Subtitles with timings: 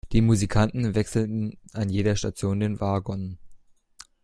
[0.13, 3.37] Die Musikanten wechselten an jeder Station den Wagon.